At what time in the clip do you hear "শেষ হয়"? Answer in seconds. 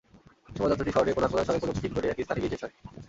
2.53-2.73